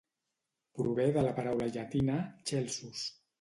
[0.79, 3.07] Prové de la paraula llatina 'Celsus'.